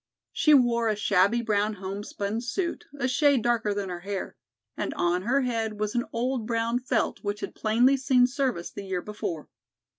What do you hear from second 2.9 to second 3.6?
a shade